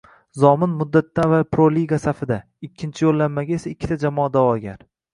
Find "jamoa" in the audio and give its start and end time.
4.07-4.37